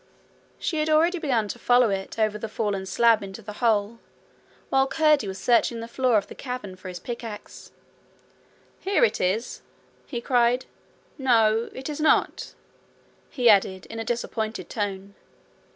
[0.57, 3.99] She had already begun to follow it over the fallen slab into the hole,
[4.69, 7.71] while Curdie was searching the floor of the cavern for his pickaxe.
[8.79, 9.61] 'Here it is!'
[10.07, 10.65] he cried.
[11.19, 12.55] 'No, it is not,'
[13.29, 15.13] he added, in a disappointed tone.